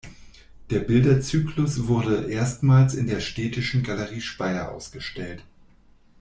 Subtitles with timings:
[0.71, 5.43] Der Bilderzyklus wurde erstmals in der Städtischen Galerie Speyer ausgestellt.